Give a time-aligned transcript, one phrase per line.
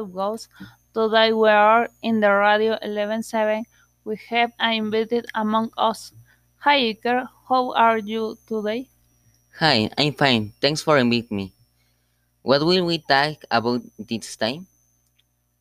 [0.00, 0.48] Goes.
[0.94, 3.64] Today we are in the Radio 11.7.
[4.04, 6.12] We have an invited among us.
[6.64, 8.88] Hi Iker, how are you today?
[9.58, 10.54] Hi, I'm fine.
[10.62, 11.52] Thanks for inviting me.
[12.40, 14.66] What will we talk about this time?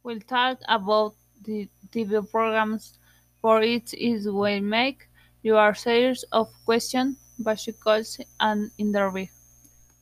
[0.04, 2.98] We'll talk about the TV programs.
[3.42, 5.10] For it is we make
[5.44, 9.28] your series of questions, bicycles, and interview.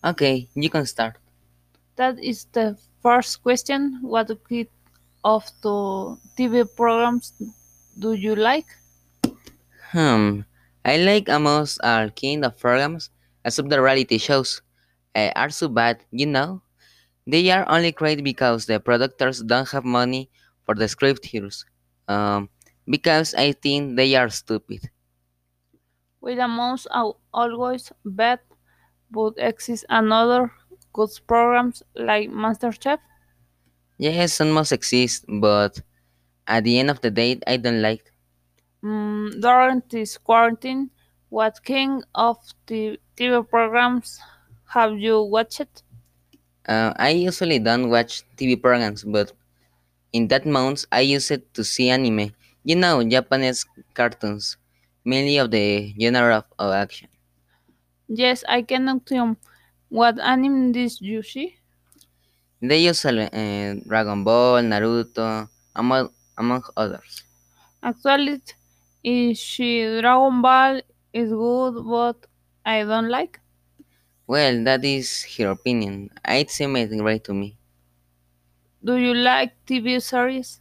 [0.03, 1.17] Okay, you can start.
[1.95, 3.99] That is the first question.
[4.01, 4.67] What kind
[5.23, 7.33] of the TV programs
[7.99, 8.67] do you like?
[9.91, 10.41] Hmm,
[10.85, 13.09] I like almost all kind of programs,
[13.45, 14.61] except the reality shows.
[15.15, 16.61] Uh, are so bad, you know?
[17.27, 20.29] They are only great because the producers don't have money
[20.65, 21.65] for the scriptures.
[22.07, 22.49] Um,
[22.87, 24.89] because I think they are stupid.
[26.21, 28.39] With amounts are always bad,
[29.11, 30.51] but exist another
[30.93, 32.99] good programs like MasterChef.
[33.99, 35.79] Yes, some must exist, but
[36.47, 38.11] at the end of the day, I don't like.
[38.83, 40.91] Mm, during this quarantine,
[41.29, 42.37] what kind of
[42.67, 44.19] the TV programs
[44.73, 45.83] have you watched?
[46.67, 49.33] Uh, I usually don't watch TV programs, but
[50.13, 52.33] in that months I use it to see anime.
[52.63, 54.57] You know, Japanese cartoons,
[55.05, 57.09] mainly of the genre of, of action.
[58.09, 59.37] Yes, I can assume.
[59.89, 61.57] What anime did you see?
[62.61, 67.23] They uh, Dragon Ball, Naruto, among, among others.
[67.83, 68.41] Actually,
[69.03, 70.81] is she Dragon Ball
[71.11, 72.25] is good, but
[72.65, 73.41] I don't like.
[74.27, 76.09] Well, that is her opinion.
[76.25, 77.57] It seemed great to me.
[78.83, 80.59] Do you like TV series?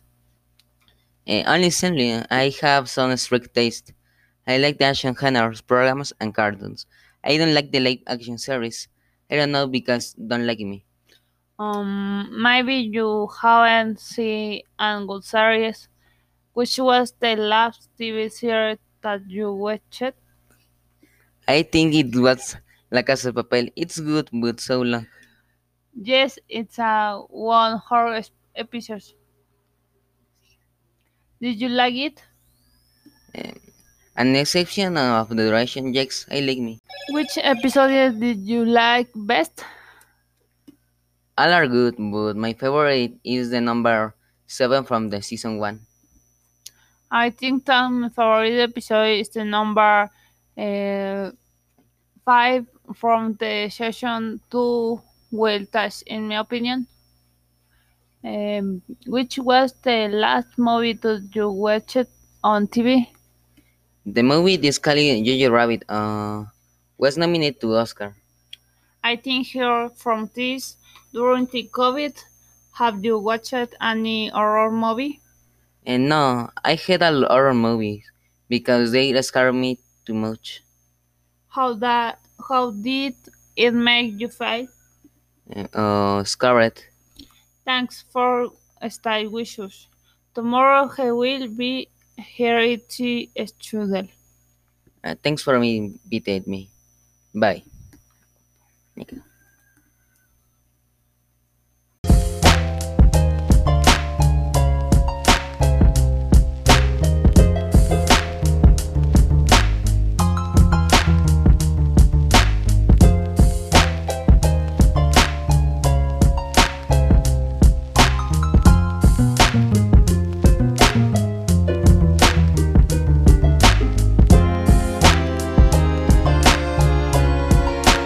[1.28, 3.92] Uh, honestly, I have some strict taste.
[4.46, 6.86] I like the action genres, programs, and cartoons.
[7.22, 8.88] I don't like the live action series.
[9.30, 10.84] I don't know because don't like me.
[11.58, 15.88] Um, maybe you haven't seen a good series.
[16.54, 20.02] Which was the last TV series that you watched?
[21.48, 22.56] I think it was
[22.92, 23.72] La Casa de Papel.
[23.74, 25.06] It's good, but so long.
[26.02, 28.22] Yes, it's a one horror
[28.54, 29.04] episode.
[31.40, 32.22] Did you like it?
[33.34, 33.60] Um,
[34.18, 36.80] an exception of the duration, yes, I like me.
[37.10, 39.64] Which episode did you like best?
[41.38, 44.14] All are good, but my favorite is the number
[44.48, 45.80] 7 from the season 1.
[47.12, 50.10] I think that my favorite episode is the number
[50.58, 51.30] uh,
[52.26, 55.00] 5 from the session 2
[55.32, 56.88] vueltas, in my opinion.
[58.24, 62.10] Um, which was the last movie that you watched
[62.42, 63.06] on TV?
[64.14, 66.44] The movie this called Jojo Rabbit uh,
[66.96, 68.16] was nominated to Oscar.
[69.04, 70.76] I think here from this
[71.12, 72.16] during the COVID,
[72.72, 73.52] have you watched
[73.82, 75.20] any horror movie?
[75.84, 78.10] And no, I hate all horror movies
[78.48, 80.62] because they scare me too much.
[81.48, 82.18] How that
[82.48, 83.14] how did
[83.56, 84.68] it make you feel?
[85.74, 86.80] Uh, scared.
[87.66, 88.48] Thanks for
[88.88, 89.86] stay with us.
[90.34, 94.08] Tomorrow he will be the strudel.
[95.04, 96.68] Uh, thanks for inviting me.
[97.34, 97.62] Bye.